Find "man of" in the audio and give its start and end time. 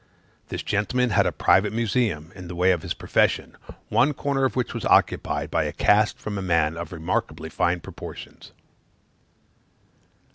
6.41-6.91